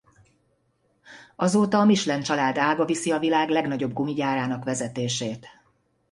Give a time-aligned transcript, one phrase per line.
[1.35, 5.47] Azóta a Michelin család ága viszi a világ legnagyobb gumigyárának vezetését.